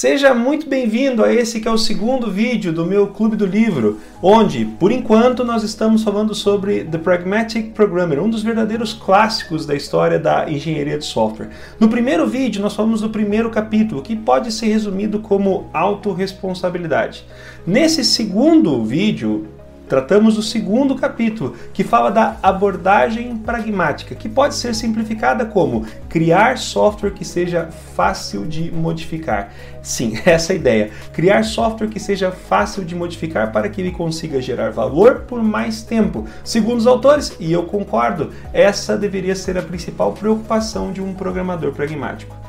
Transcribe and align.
Seja 0.00 0.32
muito 0.32 0.66
bem-vindo 0.66 1.22
a 1.22 1.30
esse 1.30 1.60
que 1.60 1.68
é 1.68 1.70
o 1.70 1.76
segundo 1.76 2.30
vídeo 2.30 2.72
do 2.72 2.86
meu 2.86 3.08
Clube 3.08 3.36
do 3.36 3.44
Livro, 3.44 4.00
onde, 4.22 4.64
por 4.64 4.90
enquanto, 4.90 5.44
nós 5.44 5.62
estamos 5.62 6.02
falando 6.02 6.34
sobre 6.34 6.84
The 6.84 6.96
Pragmatic 6.96 7.72
Programmer, 7.74 8.18
um 8.18 8.30
dos 8.30 8.42
verdadeiros 8.42 8.94
clássicos 8.94 9.66
da 9.66 9.74
história 9.74 10.18
da 10.18 10.50
engenharia 10.50 10.96
de 10.96 11.04
software. 11.04 11.50
No 11.78 11.86
primeiro 11.86 12.26
vídeo, 12.26 12.62
nós 12.62 12.74
falamos 12.74 13.02
do 13.02 13.10
primeiro 13.10 13.50
capítulo, 13.50 14.00
que 14.00 14.16
pode 14.16 14.50
ser 14.52 14.68
resumido 14.68 15.18
como 15.18 15.68
autorresponsabilidade. 15.70 17.22
Nesse 17.66 18.02
segundo 18.02 18.82
vídeo, 18.82 19.48
tratamos 19.90 20.36
do 20.36 20.42
segundo 20.42 20.94
capítulo, 20.94 21.56
que 21.74 21.82
fala 21.82 22.12
da 22.12 22.36
abordagem 22.40 23.36
pragmática, 23.36 24.14
que 24.14 24.28
pode 24.28 24.54
ser 24.54 24.72
simplificada 24.72 25.44
como 25.44 25.84
criar 26.08 26.58
software 26.58 27.10
que 27.10 27.24
seja 27.24 27.68
fácil 27.96 28.46
de 28.46 28.70
modificar. 28.70 29.52
Sim, 29.82 30.16
essa 30.24 30.52
é 30.52 30.54
a 30.54 30.58
ideia. 30.58 30.90
Criar 31.12 31.42
software 31.42 31.88
que 31.88 31.98
seja 31.98 32.30
fácil 32.30 32.84
de 32.84 32.94
modificar 32.94 33.50
para 33.50 33.68
que 33.68 33.80
ele 33.80 33.90
consiga 33.90 34.40
gerar 34.40 34.70
valor 34.70 35.24
por 35.26 35.42
mais 35.42 35.82
tempo. 35.82 36.24
Segundo 36.44 36.78
os 36.78 36.86
autores, 36.86 37.36
e 37.40 37.52
eu 37.52 37.64
concordo, 37.64 38.30
essa 38.52 38.96
deveria 38.96 39.34
ser 39.34 39.58
a 39.58 39.62
principal 39.62 40.12
preocupação 40.12 40.92
de 40.92 41.02
um 41.02 41.12
programador 41.12 41.72
pragmático. 41.72 42.39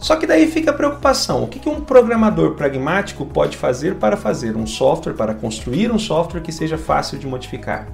Só 0.00 0.16
que 0.16 0.26
daí 0.26 0.46
fica 0.46 0.70
a 0.70 0.74
preocupação: 0.74 1.44
o 1.44 1.46
que 1.46 1.68
um 1.68 1.80
programador 1.80 2.54
pragmático 2.54 3.24
pode 3.26 3.56
fazer 3.56 3.96
para 3.96 4.16
fazer 4.16 4.56
um 4.56 4.66
software, 4.66 5.12
para 5.12 5.34
construir 5.34 5.92
um 5.92 5.98
software 5.98 6.40
que 6.40 6.50
seja 6.50 6.78
fácil 6.78 7.18
de 7.18 7.26
modificar? 7.26 7.86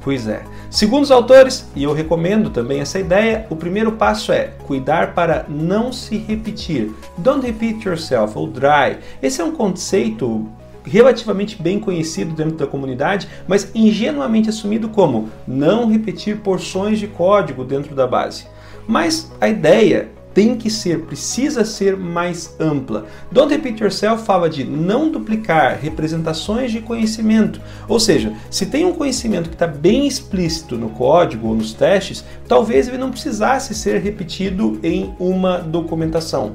Pois 0.00 0.28
é. 0.28 0.42
Segundo 0.70 1.02
os 1.02 1.10
autores, 1.10 1.68
e 1.74 1.82
eu 1.82 1.92
recomendo 1.92 2.48
também 2.50 2.80
essa 2.80 3.00
ideia, 3.00 3.46
o 3.50 3.56
primeiro 3.56 3.92
passo 3.92 4.32
é 4.32 4.52
cuidar 4.66 5.12
para 5.12 5.44
não 5.48 5.92
se 5.92 6.16
repetir. 6.16 6.94
Don't 7.18 7.44
repeat 7.44 7.84
yourself, 7.84 8.38
ou 8.38 8.46
dry. 8.46 8.98
Esse 9.20 9.40
é 9.40 9.44
um 9.44 9.50
conceito 9.50 10.48
relativamente 10.84 11.60
bem 11.60 11.78
conhecido 11.78 12.32
dentro 12.32 12.56
da 12.56 12.66
comunidade, 12.66 13.28
mas 13.46 13.70
ingenuamente 13.74 14.48
assumido 14.48 14.88
como 14.88 15.28
não 15.46 15.90
repetir 15.90 16.38
porções 16.38 16.98
de 16.98 17.08
código 17.08 17.64
dentro 17.64 17.94
da 17.94 18.06
base. 18.06 18.46
Mas 18.86 19.30
a 19.40 19.48
ideia 19.48 20.08
tem 20.38 20.54
que 20.54 20.70
ser, 20.70 21.00
precisa 21.00 21.64
ser 21.64 21.96
mais 21.96 22.54
ampla. 22.60 23.06
Don't 23.32 23.52
Repeat 23.52 23.82
Yourself 23.82 24.24
fala 24.24 24.48
de 24.48 24.62
não 24.62 25.10
duplicar 25.10 25.76
representações 25.82 26.70
de 26.70 26.80
conhecimento. 26.80 27.60
Ou 27.88 27.98
seja, 27.98 28.32
se 28.48 28.66
tem 28.66 28.84
um 28.84 28.92
conhecimento 28.92 29.48
que 29.48 29.56
está 29.56 29.66
bem 29.66 30.06
explícito 30.06 30.78
no 30.78 30.90
código 30.90 31.48
ou 31.48 31.56
nos 31.56 31.72
testes, 31.72 32.24
talvez 32.46 32.86
ele 32.86 32.98
não 32.98 33.10
precisasse 33.10 33.74
ser 33.74 34.00
repetido 34.00 34.78
em 34.80 35.12
uma 35.18 35.58
documentação. 35.58 36.54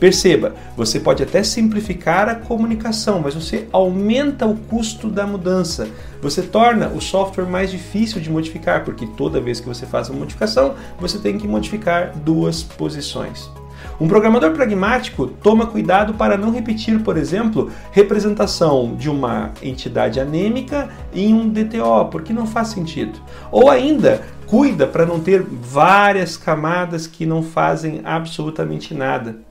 Perceba, 0.00 0.54
você 0.74 0.98
pode 0.98 1.22
até 1.22 1.42
simplificar 1.42 2.26
a 2.26 2.34
comunicação, 2.34 3.20
mas 3.20 3.34
você 3.34 3.68
aumenta 3.70 4.46
o 4.46 4.56
custo 4.56 5.08
da 5.08 5.26
mudança. 5.26 5.86
Você 6.22 6.40
torna 6.40 6.88
o 6.88 7.02
software 7.02 7.44
mais 7.44 7.70
difícil 7.70 8.18
de 8.18 8.30
modificar, 8.30 8.82
porque 8.82 9.06
toda 9.06 9.42
vez 9.42 9.60
que 9.60 9.68
você 9.68 9.84
faz 9.84 10.08
uma 10.08 10.20
modificação, 10.20 10.74
você 10.98 11.18
tem 11.18 11.36
que 11.36 11.46
modificar 11.46 12.16
duas 12.16 12.62
posições. 12.62 13.50
Um 14.00 14.08
programador 14.08 14.52
pragmático 14.52 15.26
toma 15.26 15.66
cuidado 15.66 16.14
para 16.14 16.38
não 16.38 16.50
repetir, 16.50 17.02
por 17.02 17.18
exemplo, 17.18 17.70
representação 17.92 18.94
de 18.96 19.10
uma 19.10 19.52
entidade 19.62 20.18
anêmica 20.18 20.88
em 21.14 21.34
um 21.34 21.46
DTO, 21.46 22.06
porque 22.10 22.32
não 22.32 22.46
faz 22.46 22.68
sentido. 22.68 23.20
Ou 23.52 23.68
ainda, 23.68 24.22
cuida 24.46 24.86
para 24.86 25.04
não 25.04 25.20
ter 25.20 25.42
várias 25.42 26.38
camadas 26.38 27.06
que 27.06 27.26
não 27.26 27.42
fazem 27.42 28.00
absolutamente 28.02 28.94
nada. 28.94 29.49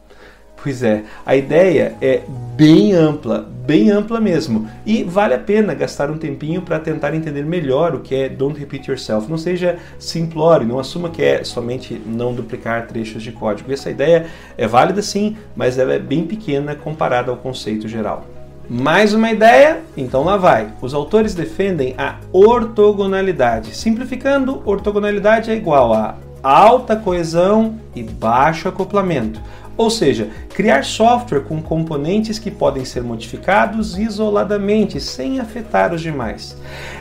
Pois 0.61 0.83
é, 0.83 1.03
a 1.25 1.35
ideia 1.35 1.95
é 2.01 2.21
bem 2.55 2.91
ampla, 2.93 3.47
bem 3.65 3.89
ampla 3.89 4.19
mesmo. 4.19 4.69
E 4.85 5.03
vale 5.03 5.33
a 5.33 5.39
pena 5.39 5.73
gastar 5.73 6.11
um 6.11 6.17
tempinho 6.17 6.61
para 6.61 6.79
tentar 6.79 7.15
entender 7.15 7.45
melhor 7.45 7.95
o 7.95 8.01
que 8.01 8.13
é 8.13 8.27
Don't 8.27 8.59
Repeat 8.59 8.89
Yourself. 8.89 9.29
Não 9.29 9.37
seja 9.37 9.77
simplório, 9.97 10.67
não 10.67 10.77
assuma 10.77 11.09
que 11.09 11.23
é 11.23 11.43
somente 11.45 12.01
não 12.05 12.33
duplicar 12.33 12.87
trechos 12.87 13.23
de 13.23 13.31
código. 13.31 13.71
Essa 13.71 13.89
ideia 13.89 14.25
é 14.57 14.67
válida 14.67 15.01
sim, 15.01 15.37
mas 15.55 15.77
ela 15.77 15.93
é 15.93 15.99
bem 15.99 16.25
pequena 16.25 16.75
comparada 16.75 17.31
ao 17.31 17.37
conceito 17.37 17.87
geral. 17.87 18.25
Mais 18.69 19.13
uma 19.13 19.31
ideia? 19.31 19.79
Então 19.97 20.23
lá 20.23 20.37
vai. 20.37 20.71
Os 20.81 20.93
autores 20.93 21.33
defendem 21.33 21.95
a 21.97 22.17
ortogonalidade. 22.31 23.75
Simplificando, 23.75 24.61
ortogonalidade 24.63 25.49
é 25.49 25.55
igual 25.55 25.93
a 25.93 26.15
alta 26.43 26.95
coesão 26.95 27.79
e 27.95 28.03
baixo 28.03 28.67
acoplamento. 28.67 29.41
Ou 29.79 29.89
seja, 29.89 30.27
criar 30.53 30.83
software 30.83 31.39
com 31.39 31.61
componentes 31.61 32.37
que 32.37 32.51
podem 32.51 32.83
ser 32.83 33.01
modificados 33.01 33.97
isoladamente, 33.97 34.99
sem 34.99 35.39
afetar 35.39 35.93
os 35.93 36.01
demais. 36.01 36.57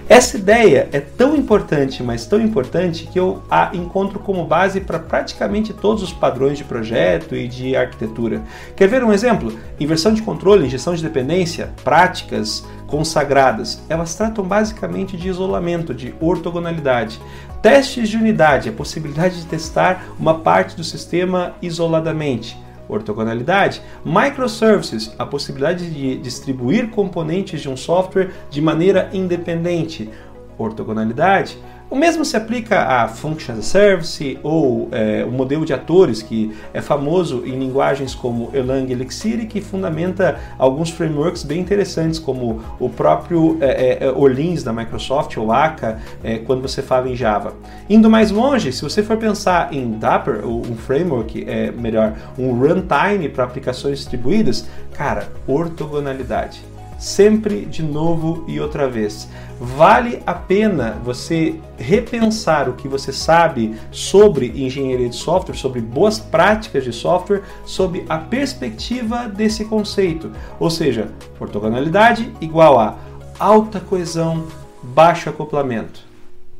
Essa 0.09 0.39
ideia 0.39 0.89
é 0.93 1.01
tão 1.01 1.35
importante, 1.35 2.05
mas 2.05 2.25
tão 2.25 2.41
importante, 2.41 3.09
que 3.09 3.19
eu 3.19 3.43
a 3.51 3.71
encontro 3.75 4.21
como 4.21 4.47
base 4.47 4.81
para 4.81 5.01
praticamente 5.01 5.73
todos 5.73 6.05
os 6.05 6.13
padrões 6.13 6.57
de 6.57 6.63
projeto 6.63 7.35
e 7.35 7.49
de 7.49 7.75
arquitetura. 7.75 8.43
Quer 8.77 8.87
ver 8.87 9.03
um 9.03 9.13
exemplo? 9.13 9.53
Inversão 9.81 10.15
de 10.15 10.23
controle, 10.23 10.67
injeção 10.67 10.95
de 10.95 11.03
dependência, 11.03 11.71
práticas 11.83 12.65
consagradas, 12.87 13.83
elas 13.89 14.15
tratam 14.15 14.45
basicamente 14.45 15.17
de 15.17 15.29
isolamento, 15.29 15.93
de 15.93 16.15
ortogonalidade. 16.21 17.21
Testes 17.61 18.09
de 18.09 18.17
unidade, 18.17 18.69
a 18.69 18.73
possibilidade 18.73 19.41
de 19.41 19.47
testar 19.47 20.05
uma 20.19 20.39
parte 20.39 20.77
do 20.77 20.85
sistema 20.85 21.55
isoladamente 21.61 22.57
ortogonalidade. 22.89 23.83
Microservices, 24.05 25.15
a 25.19 25.27
possibilidade 25.27 25.91
de 25.91 26.17
distribuir 26.17 26.89
componentes 26.91 27.61
de 27.61 27.69
um 27.69 27.77
software 27.77 28.31
de 28.51 28.61
maneira 28.61 29.11
independente. 29.13 30.09
Ortogonalidade. 30.57 31.59
O 31.91 31.97
mesmo 31.97 32.23
se 32.23 32.37
aplica 32.37 32.83
a 32.83 33.09
Function 33.09 33.55
as 33.55 33.61
a 33.61 33.63
Service 33.63 34.39
ou 34.43 34.91
é, 34.93 35.25
o 35.25 35.31
modelo 35.31 35.65
de 35.65 35.73
atores 35.73 36.21
que 36.21 36.55
é 36.75 36.83
famoso 36.83 37.45
em 37.47 37.59
linguagens 37.59 38.15
como 38.15 38.51
Erlang 38.53 38.93
Elixir 38.93 39.41
e 39.41 39.47
que 39.47 39.63
fundamenta 39.63 40.39
alguns 40.59 40.91
frameworks 40.91 41.43
bem 41.43 41.61
interessantes 41.61 42.19
como 42.19 42.63
o 42.79 42.91
próprio 42.91 43.57
é, 43.63 44.05
é, 44.05 44.11
Orleans 44.11 44.63
da 44.63 44.71
Microsoft 44.71 45.39
ou 45.39 45.51
Aka 45.51 45.99
é, 46.23 46.37
quando 46.37 46.61
você 46.61 46.83
fala 46.83 47.09
em 47.09 47.17
Java. 47.17 47.55
Indo 47.89 48.11
mais 48.11 48.31
longe, 48.31 48.71
se 48.71 48.83
você 48.83 49.03
for 49.03 49.17
pensar 49.17 49.73
em 49.73 49.93
Dapper, 49.93 50.47
um 50.47 50.77
framework, 50.77 51.43
é 51.49 51.71
melhor, 51.71 52.13
um 52.39 52.53
runtime 52.53 53.31
para 53.31 53.45
aplicações 53.45 54.01
distribuídas, 54.01 54.69
cara, 54.93 55.27
ortogonalidade 55.47 56.68
sempre 56.99 57.65
de 57.65 57.83
novo 57.83 58.45
e 58.49 58.61
outra 58.61 58.89
vez. 58.89 59.29
Vale 59.61 60.23
a 60.27 60.35
pena 60.35 60.99
você 61.05 61.59
repensar 61.77 62.69
o 62.69 62.75
que 62.75 62.89
você 62.89 63.13
sabe 63.13 63.77
sobre 63.91 64.49
engenharia 64.49 65.09
de 65.09 65.17
software, 65.17 65.55
sobre 65.55 65.81
boas 65.81 66.19
práticas 66.19 66.85
de 66.85 66.93
software, 66.93 67.43
sob 67.65 68.05
a 68.09 68.19
perspectiva 68.19 69.29
desse 69.29 69.65
conceito. 69.65 70.33
Ou 70.59 70.71
seja, 70.71 71.13
ortogonalidade 71.41 72.33
igual 72.41 72.79
a 72.79 72.99
alta 73.39 73.81
coesão, 73.81 74.47
baixo 74.83 75.31
acoplamento. 75.31 76.05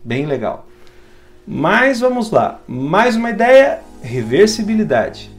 Bem 0.05 0.25
legal. 0.25 0.67
Mas 1.47 2.01
vamos 2.01 2.31
lá, 2.31 2.61
mais 2.67 3.17
uma 3.17 3.31
ideia: 3.31 3.81
reversibilidade. 4.03 5.31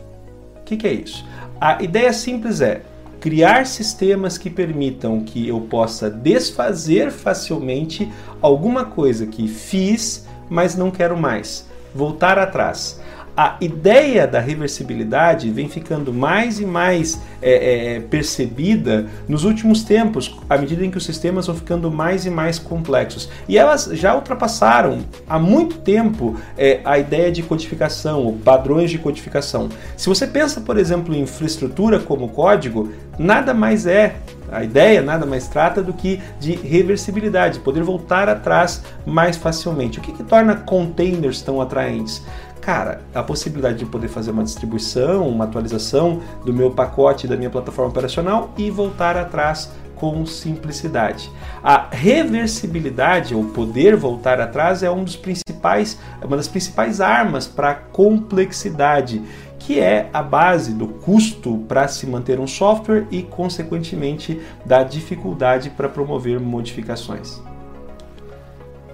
O 0.57 0.63
que, 0.63 0.75
que 0.75 0.87
é 0.87 0.93
isso? 0.93 1.25
A 1.59 1.81
ideia 1.83 2.13
simples 2.13 2.61
é 2.61 2.83
criar 3.19 3.65
sistemas 3.65 4.37
que 4.37 4.49
permitam 4.49 5.21
que 5.21 5.47
eu 5.47 5.61
possa 5.61 6.09
desfazer 6.09 7.11
facilmente 7.11 8.11
alguma 8.41 8.85
coisa 8.85 9.27
que 9.27 9.47
fiz, 9.47 10.25
mas 10.49 10.75
não 10.75 10.89
quero 10.89 11.17
mais, 11.17 11.67
voltar 11.93 12.37
atrás 12.37 12.99
a 13.35 13.55
ideia 13.61 14.27
da 14.27 14.39
reversibilidade 14.39 15.49
vem 15.49 15.69
ficando 15.69 16.13
mais 16.13 16.59
e 16.59 16.65
mais 16.65 17.21
é, 17.41 17.95
é, 17.95 17.99
percebida 17.99 19.07
nos 19.27 19.43
últimos 19.43 19.83
tempos, 19.83 20.37
à 20.49 20.57
medida 20.57 20.85
em 20.85 20.91
que 20.91 20.97
os 20.97 21.05
sistemas 21.05 21.47
vão 21.47 21.55
ficando 21.55 21.89
mais 21.89 22.25
e 22.25 22.29
mais 22.29 22.59
complexos. 22.59 23.29
E 23.47 23.57
elas 23.57 23.85
já 23.93 24.15
ultrapassaram 24.15 24.99
há 25.27 25.39
muito 25.39 25.77
tempo 25.77 26.35
é, 26.57 26.81
a 26.83 26.99
ideia 26.99 27.31
de 27.31 27.41
codificação, 27.41 28.25
ou 28.25 28.33
padrões 28.33 28.91
de 28.91 28.97
codificação. 28.97 29.69
Se 29.95 30.09
você 30.09 30.27
pensa, 30.27 30.61
por 30.61 30.77
exemplo, 30.77 31.15
em 31.15 31.21
infraestrutura 31.21 31.99
como 31.99 32.29
código, 32.29 32.91
nada 33.17 33.53
mais 33.53 33.85
é 33.85 34.15
a 34.51 34.63
ideia 34.63 35.01
nada 35.01 35.25
mais 35.25 35.47
trata 35.47 35.81
do 35.81 35.93
que 35.93 36.19
de 36.39 36.53
reversibilidade, 36.53 37.59
poder 37.59 37.83
voltar 37.83 38.27
atrás 38.27 38.83
mais 39.05 39.37
facilmente. 39.37 39.99
O 39.99 40.01
que, 40.01 40.11
que 40.11 40.23
torna 40.23 40.55
containers 40.55 41.41
tão 41.41 41.61
atraentes? 41.61 42.23
Cara, 42.69 43.01
a 43.15 43.23
possibilidade 43.23 43.79
de 43.79 43.85
poder 43.87 44.09
fazer 44.09 44.29
uma 44.29 44.43
distribuição, 44.43 45.27
uma 45.27 45.45
atualização 45.45 46.21
do 46.45 46.53
meu 46.53 46.69
pacote 46.69 47.27
da 47.27 47.35
minha 47.35 47.49
plataforma 47.49 47.89
operacional 47.89 48.51
e 48.55 48.69
voltar 48.69 49.17
atrás 49.17 49.71
com 49.95 50.23
simplicidade. 50.23 51.31
A 51.63 51.87
reversibilidade, 51.89 53.33
ou 53.33 53.43
poder 53.45 53.95
voltar 53.95 54.39
atrás, 54.39 54.83
é 54.83 54.91
um 54.91 55.03
dos 55.03 55.15
principais, 55.15 55.97
uma 56.23 56.37
das 56.37 56.47
principais 56.47 57.01
armas 57.01 57.47
para 57.47 57.71
a 57.71 57.73
complexidade 57.73 59.19
que 59.57 59.79
é 59.79 60.07
a 60.13 60.21
base 60.21 60.71
do 60.71 60.87
custo 60.87 61.65
para 61.67 61.87
se 61.87 62.05
manter 62.05 62.39
um 62.39 62.47
software 62.47 63.07
e, 63.09 63.23
consequentemente, 63.23 64.39
da 64.63 64.83
dificuldade 64.83 65.71
para 65.71 65.89
promover 65.89 66.39
modificações. 66.39 67.41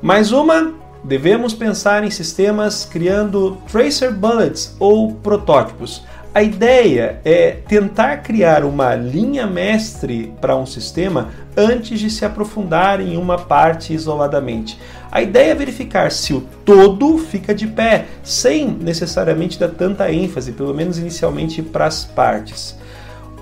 Mais 0.01 0.31
uma, 0.31 0.73
devemos 1.05 1.53
pensar 1.53 2.03
em 2.03 2.09
sistemas 2.09 2.83
criando 2.83 3.57
tracer 3.71 4.11
bullets 4.11 4.75
ou 4.79 5.13
protótipos. 5.13 6.03
A 6.33 6.43
ideia 6.43 7.21
é 7.23 7.51
tentar 7.51 8.17
criar 8.17 8.65
uma 8.65 8.93
linha 8.93 9.47
mestre 9.47 10.33
para 10.41 10.57
um 10.57 10.65
sistema 10.65 11.29
antes 11.55 11.97
de 11.97 12.09
se 12.09 12.25
aprofundar 12.25 12.99
em 12.99 13.15
uma 13.15 13.37
parte 13.37 13.93
isoladamente. 13.93 14.77
A 15.09 15.21
ideia 15.21 15.51
é 15.51 15.55
verificar 15.55 16.11
se 16.11 16.33
o 16.33 16.41
todo 16.65 17.17
fica 17.19 17.55
de 17.55 17.67
pé, 17.67 18.07
sem 18.21 18.67
necessariamente 18.67 19.57
dar 19.57 19.69
tanta 19.69 20.11
ênfase, 20.11 20.51
pelo 20.51 20.73
menos 20.73 20.97
inicialmente, 20.97 21.61
para 21.61 21.85
as 21.85 22.03
partes. 22.03 22.75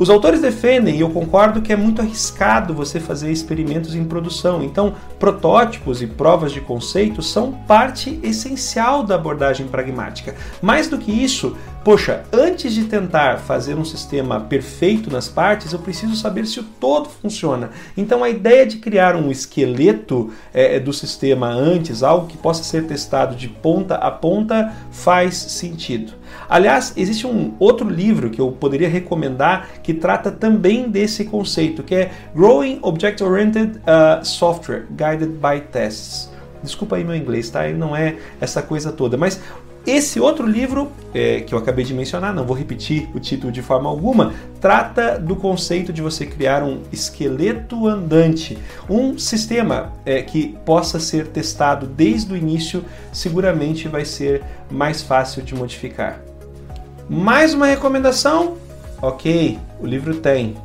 Os 0.04 0.10
autores 0.10 0.42
defendem, 0.42 0.98
e 0.98 1.00
eu 1.00 1.10
concordo, 1.10 1.62
que 1.62 1.72
é 1.72 1.78
muito 1.78 2.02
arriscado 2.02 2.74
você 2.74 3.00
fazer 3.00 3.32
experimentos 3.32 3.96
em 3.96 4.04
produção. 4.04 4.62
Então, 4.62 4.96
protótipos 5.18 6.02
e 6.02 6.08
provas 6.08 6.52
de 6.52 6.60
conceito 6.60 7.22
são 7.22 7.54
parte 7.54 8.20
essencial 8.22 9.02
da 9.04 9.16
abordagem 9.16 9.66
pragmática. 9.66 10.36
Mais 10.62 10.90
do 10.90 10.98
que 10.98 11.10
isso, 11.10 11.56
poxa, 11.86 12.24
antes 12.34 12.74
de 12.74 12.84
tentar 12.84 13.38
fazer 13.38 13.76
um 13.76 13.86
sistema 13.86 14.42
perfeito 14.42 15.10
nas 15.10 15.30
partes, 15.30 15.72
eu 15.72 15.80
preciso 15.80 16.18
saber 16.18 16.48
se 16.48 16.60
o 16.60 16.64
todo 16.64 17.08
funciona. 17.08 17.70
Então, 17.96 18.26
a 18.26 18.30
ideia 18.30 18.66
de 18.66 18.80
criar 18.80 19.16
um 19.16 19.32
esqueleto 19.32 20.34
é, 20.54 20.82
do 20.82 20.92
sistema 20.92 21.48
antes, 21.48 22.04
algo 22.04 22.28
que 22.28 22.38
possa 22.38 22.62
ser 22.62 22.86
testado 22.88 23.38
de 23.38 23.48
ponta 23.48 23.96
a 23.96 24.12
ponta, 24.12 24.74
faz 24.92 25.36
sentido. 25.38 26.12
Aliás, 26.50 26.94
existe 26.96 27.26
um 27.26 27.54
outro 27.60 27.88
livro 27.90 28.30
que 28.30 28.42
eu 28.42 28.52
poderia 28.52 28.90
recomendar 28.90 29.70
que 29.82 29.94
trata 29.94 30.32
também 30.32 30.90
desse 30.90 31.26
conceito, 31.26 31.84
que 31.84 31.96
é 31.96 32.12
Growing 32.36 32.80
Object-Oriented 32.82 33.78
uh, 33.78 34.26
Software 34.26 34.86
Guided 34.92 35.40
by 35.40 35.62
Tests. 35.72 36.33
Desculpa 36.64 36.96
aí 36.96 37.04
meu 37.04 37.16
inglês, 37.16 37.50
tá? 37.50 37.68
Ele 37.68 37.78
não 37.78 37.96
é 37.96 38.16
essa 38.40 38.62
coisa 38.62 38.92
toda, 38.92 39.18
mas 39.18 39.40
esse 39.86 40.18
outro 40.18 40.48
livro, 40.48 40.90
é, 41.14 41.42
que 41.42 41.54
eu 41.54 41.58
acabei 41.58 41.84
de 41.84 41.94
mencionar, 41.94 42.34
não 42.34 42.46
vou 42.46 42.56
repetir 42.56 43.10
o 43.14 43.20
título 43.20 43.52
de 43.52 43.62
forma 43.62 43.90
alguma, 43.90 44.34
trata 44.62 45.20
do 45.20 45.36
conceito 45.36 45.92
de 45.92 46.02
você 46.02 46.26
criar 46.26 46.64
um 46.64 46.84
esqueleto 46.90 47.86
andante, 47.86 48.58
um 48.90 49.18
sistema 49.18 49.92
é, 50.06 50.22
que 50.22 50.58
possa 50.66 51.02
ser 51.02 51.28
testado 51.28 51.86
desde 51.86 52.32
o 52.32 52.38
início, 52.38 52.86
seguramente 53.12 53.90
vai 53.90 54.06
ser 54.06 54.42
mais 54.72 55.02
fácil 55.02 55.44
de 55.44 55.54
modificar. 55.54 56.22
Mais 57.10 57.54
uma 57.54 57.66
recomendação? 57.66 58.56
Ok, 59.02 59.60
o 59.82 59.86
livro 59.86 60.16
tem. 60.16 60.56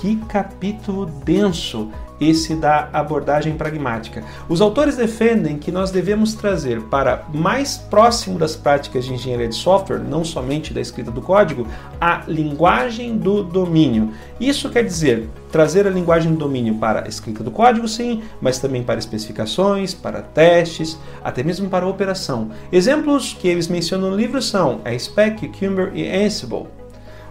Que 0.00 0.14
capítulo 0.28 1.06
denso 1.24 1.90
esse 2.20 2.54
da 2.54 2.88
abordagem 2.92 3.54
pragmática. 3.54 4.22
Os 4.48 4.60
autores 4.60 4.96
defendem 4.96 5.58
que 5.58 5.72
nós 5.72 5.90
devemos 5.90 6.34
trazer 6.34 6.80
para 6.82 7.24
mais 7.32 7.76
próximo 7.76 8.38
das 8.38 8.56
práticas 8.56 9.04
de 9.04 9.14
engenharia 9.14 9.48
de 9.48 9.54
software, 9.54 9.98
não 9.98 10.24
somente 10.24 10.72
da 10.72 10.80
escrita 10.80 11.10
do 11.10 11.22
código, 11.22 11.66
a 12.00 12.22
linguagem 12.26 13.16
do 13.16 13.42
domínio. 13.42 14.12
Isso 14.40 14.70
quer 14.70 14.84
dizer 14.84 15.28
trazer 15.50 15.86
a 15.86 15.90
linguagem 15.90 16.32
do 16.32 16.38
domínio 16.38 16.74
para 16.74 17.04
a 17.04 17.08
escrita 17.08 17.42
do 17.42 17.50
código, 17.50 17.88
sim, 17.88 18.22
mas 18.40 18.58
também 18.58 18.82
para 18.82 18.98
especificações, 18.98 19.94
para 19.94 20.20
testes, 20.22 20.98
até 21.24 21.42
mesmo 21.42 21.68
para 21.68 21.86
operação. 21.86 22.50
Exemplos 22.70 23.34
que 23.38 23.48
eles 23.48 23.68
mencionam 23.68 24.10
no 24.10 24.16
livro 24.16 24.42
são 24.42 24.80
a 24.84 24.96
Spec, 24.98 25.48
Cucumber 25.48 25.92
e 25.94 26.06
Ansible. 26.08 26.77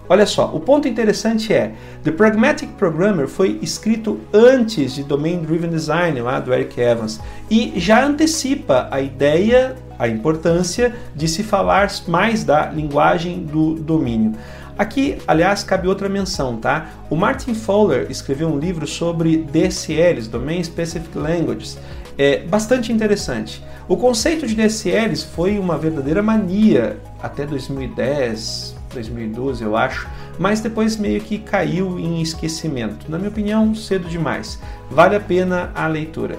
Olha 0.09 0.25
só, 0.25 0.50
o 0.54 0.59
ponto 0.59 0.88
interessante 0.88 1.54
é, 1.54 1.74
The 2.04 2.12
Pragmatic 2.12 2.69
Programmer 2.77 3.27
foi 3.27 3.59
escrito 3.62 4.19
antes 4.31 4.95
de 4.95 5.04
Domain 5.04 5.39
Driven 5.39 5.69
Design, 5.69 6.21
lá 6.21 6.39
do 6.39 6.54
Eric 6.54 6.80
Evans, 6.80 7.19
e 7.50 7.74
já 7.75 8.06
antecipa 8.06 8.88
a 8.89 9.01
ideia, 9.01 9.75
a 10.00 10.07
importância 10.07 10.95
de 11.13 11.27
se 11.27 11.44
falar 11.44 11.92
mais 12.07 12.44
da 12.45 12.68
linguagem 12.68 13.44
do 13.44 13.75
domínio. 13.75 14.33
Aqui, 14.77 15.18
aliás, 15.27 15.63
cabe 15.63 15.88
outra 15.88 16.07
menção, 16.07 16.56
tá? 16.56 16.89
O 17.09 17.15
Martin 17.15 17.54
Fowler 17.54 18.06
escreveu 18.09 18.48
um 18.48 18.59
livro 18.59 18.88
sobre 18.88 19.38
DSLs, 19.38 20.30
Domain 20.30 20.63
Specific 20.63 21.18
Languages, 21.18 21.77
é 22.18 22.39
bastante 22.39 22.94
interessante. 22.94 23.62
O 23.89 23.98
conceito 23.98 24.48
de 24.48 24.56
DSLs 24.56 25.25
foi 25.25 25.59
uma 25.59 25.77
verdadeira 25.77 26.21
mania 26.21 26.98
até 27.21 27.45
2010, 27.45 28.77
2012, 28.98 29.64
eu 29.64 29.78
acho, 29.78 30.08
mas 30.40 30.60
depois 30.60 30.98
meio 30.98 31.22
que 31.22 31.38
caiu 31.38 32.00
em 32.00 32.22
esquecimento. 32.22 33.10
Na 33.10 33.18
minha 33.18 33.30
opinião, 33.30 33.74
cedo 33.76 34.08
demais. 34.08 34.60
Vale 34.90 35.16
a 35.16 35.20
pena 35.20 35.72
a 35.76 35.88
leitura. 35.88 36.38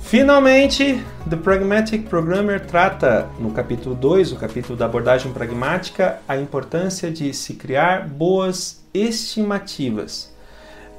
Finalmente, 0.00 1.04
The 1.28 1.36
Pragmatic 1.36 2.08
Programmer 2.08 2.64
trata, 2.64 3.28
no 3.38 3.50
capítulo 3.50 3.94
2, 3.94 4.32
o 4.32 4.36
capítulo 4.36 4.76
da 4.76 4.86
abordagem 4.86 5.32
pragmática, 5.32 6.18
a 6.26 6.36
importância 6.36 7.10
de 7.10 7.34
se 7.34 7.54
criar 7.54 8.08
boas 8.08 8.82
estimativas. 8.94 10.32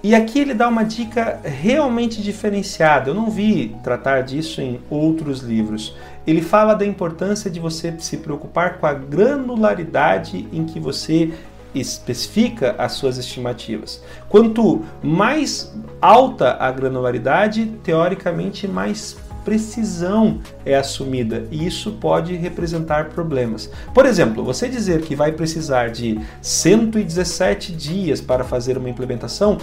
E 0.01 0.16
aqui 0.16 0.40
ele 0.40 0.54
dá 0.54 0.68
uma 0.68 0.84
dica 0.84 1.42
realmente 1.44 2.22
diferenciada. 2.22 3.10
Eu 3.10 3.13
não 3.13 3.30
vi 3.30 3.75
tratar 3.84 4.22
disso 4.22 4.62
em 4.62 4.80
outros 4.90 5.42
livros. 5.42 5.94
Ele 6.25 6.42
fala 6.42 6.74
da 6.74 6.86
importância 6.86 7.51
de 7.51 7.60
você 7.60 7.94
se 8.00 8.18
preocupar 8.18 8.78
com 8.78 8.86
a 8.86 8.94
granularidade 8.94 10.48
em 10.54 10.63
que 10.63 10.80
você 10.80 11.31
especifica 11.75 12.75
as 12.78 12.94
suas 12.94 13.18
estimativas. 13.18 14.01
Quanto 14.30 14.86
mais 15.04 15.74
alta 16.02 16.56
a 16.60 16.72
granularidade, 16.72 17.66
teoricamente 17.84 18.68
mais 18.68 19.18
precisão 19.44 20.40
é 20.66 20.75
assumida 20.75 21.45
e 21.50 21.66
isso 21.66 21.94
pode 21.94 22.36
representar 22.36 23.10
problemas. 23.10 23.69
Por 23.94 24.06
exemplo, 24.06 24.44
você 24.44 24.68
dizer 24.68 25.02
que 25.02 25.16
vai 25.16 25.31
precisar 25.31 25.90
de 25.90 26.19
117 26.42 27.74
dias 27.74 28.22
para 28.22 28.44
fazer 28.44 28.78
uma 28.78 28.90
implementação 28.90 29.57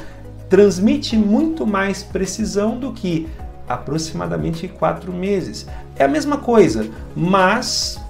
transmite 0.48 1.16
muito 1.16 1.66
mais 1.66 2.02
precisão 2.02 2.78
do 2.78 2.92
que 2.92 3.28
aproximadamente 3.68 4.68
quatro 4.68 5.12
meses. 5.12 5.66
É 5.96 6.04
a 6.04 6.08
mesma 6.08 6.38
coisa, 6.38 6.88
mas 7.14 8.00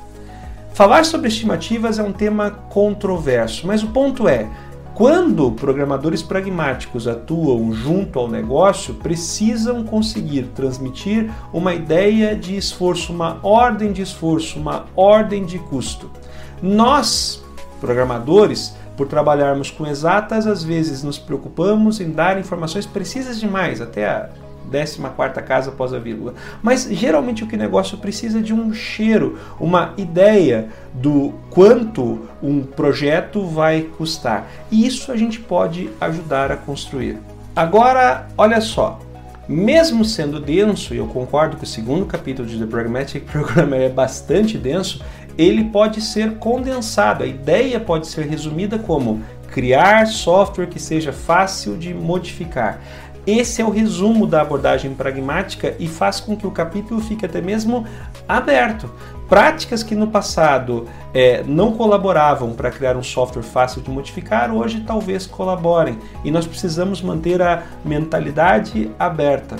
falar 0.74 1.04
sobre 1.04 1.28
estimativas 1.28 1.98
é 1.98 2.02
um 2.02 2.12
tema 2.12 2.50
controverso. 2.50 3.66
Mas 3.66 3.82
o 3.82 3.88
ponto 3.88 4.28
é, 4.28 4.48
quando 4.96 5.52
programadores 5.52 6.22
pragmáticos 6.22 7.06
atuam 7.06 7.70
junto 7.70 8.18
ao 8.18 8.28
negócio, 8.28 8.94
precisam 8.94 9.84
conseguir 9.84 10.44
transmitir 10.54 11.30
uma 11.52 11.74
ideia 11.74 12.34
de 12.34 12.56
esforço, 12.56 13.12
uma 13.12 13.38
ordem 13.42 13.92
de 13.92 14.00
esforço, 14.00 14.58
uma 14.58 14.86
ordem 14.96 15.44
de 15.44 15.58
custo. 15.58 16.10
Nós, 16.62 17.44
programadores, 17.78 18.74
por 18.96 19.06
trabalharmos 19.06 19.70
com 19.70 19.86
exatas, 19.86 20.46
às 20.46 20.64
vezes 20.64 21.02
nos 21.02 21.18
preocupamos 21.18 22.00
em 22.00 22.10
dar 22.10 22.38
informações 22.38 22.86
precisas 22.86 23.38
demais, 23.38 23.80
até 23.80 24.06
a 24.06 24.28
14 24.70 24.98
casa 25.46 25.70
após 25.70 25.92
a 25.92 25.98
vírgula. 25.98 26.34
Mas 26.62 26.88
geralmente 26.90 27.44
o 27.44 27.46
que 27.46 27.56
negócio 27.56 27.98
precisa 27.98 28.38
é 28.38 28.42
de 28.42 28.52
um 28.52 28.72
cheiro, 28.72 29.38
uma 29.60 29.94
ideia 29.96 30.68
do 30.92 31.34
quanto 31.50 32.26
um 32.42 32.62
projeto 32.62 33.46
vai 33.46 33.82
custar. 33.82 34.46
E 34.70 34.86
isso 34.86 35.12
a 35.12 35.16
gente 35.16 35.40
pode 35.40 35.90
ajudar 36.00 36.50
a 36.50 36.56
construir. 36.56 37.18
Agora, 37.54 38.26
olha 38.36 38.60
só, 38.60 38.98
mesmo 39.48 40.04
sendo 40.04 40.40
denso, 40.40 40.92
e 40.92 40.98
eu 40.98 41.06
concordo 41.06 41.56
que 41.56 41.64
o 41.64 41.66
segundo 41.66 42.04
capítulo 42.04 42.46
de 42.46 42.58
The 42.58 42.66
Pragmatic 42.66 43.24
Programmer 43.24 43.82
é 43.82 43.88
bastante 43.88 44.58
denso, 44.58 45.02
ele 45.36 45.64
pode 45.64 46.00
ser 46.00 46.38
condensado. 46.38 47.24
A 47.24 47.26
ideia 47.26 47.78
pode 47.78 48.06
ser 48.06 48.26
resumida 48.26 48.78
como 48.78 49.22
criar 49.50 50.06
software 50.06 50.66
que 50.66 50.80
seja 50.80 51.12
fácil 51.12 51.76
de 51.76 51.94
modificar. 51.94 52.80
Esse 53.26 53.60
é 53.60 53.64
o 53.64 53.70
resumo 53.70 54.24
da 54.24 54.40
abordagem 54.40 54.94
pragmática 54.94 55.74
e 55.80 55.88
faz 55.88 56.20
com 56.20 56.36
que 56.36 56.46
o 56.46 56.50
capítulo 56.52 57.00
fique 57.00 57.26
até 57.26 57.40
mesmo 57.40 57.84
aberto. 58.28 58.88
Práticas 59.28 59.82
que 59.82 59.96
no 59.96 60.06
passado 60.06 60.86
é, 61.12 61.42
não 61.42 61.72
colaboravam 61.72 62.52
para 62.52 62.70
criar 62.70 62.96
um 62.96 63.02
software 63.02 63.42
fácil 63.42 63.82
de 63.82 63.90
modificar, 63.90 64.54
hoje 64.54 64.84
talvez 64.86 65.26
colaborem. 65.26 65.98
E 66.24 66.30
nós 66.30 66.46
precisamos 66.46 67.02
manter 67.02 67.42
a 67.42 67.64
mentalidade 67.84 68.92
aberta. 68.96 69.56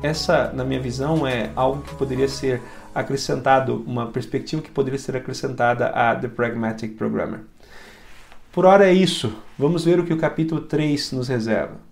Essa, 0.00 0.52
na 0.54 0.64
minha 0.64 0.80
visão, 0.80 1.26
é 1.26 1.50
algo 1.56 1.82
que 1.82 1.94
poderia 1.96 2.28
ser 2.28 2.62
acrescentado, 2.94 3.82
uma 3.86 4.08
perspectiva 4.08 4.62
que 4.62 4.70
poderia 4.70 4.98
ser 4.98 5.16
acrescentada 5.16 5.88
a 5.88 6.14
The 6.14 6.28
Pragmatic 6.28 6.96
Programmer. 6.96 7.40
Por 8.52 8.66
hora 8.66 8.88
é 8.88 8.92
isso. 8.92 9.32
Vamos 9.58 9.84
ver 9.84 10.00
o 10.00 10.04
que 10.04 10.12
o 10.12 10.18
capítulo 10.18 10.62
3 10.62 11.12
nos 11.12 11.28
reserva. 11.28 11.89